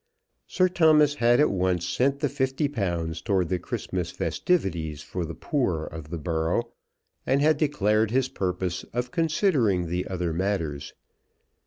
[0.47, 5.83] Sir Thomas had at once sent the £50 towards the Christmas festivities for the poor
[5.85, 6.71] of the borough,
[7.23, 10.95] and had declared his purpose of considering the other matters.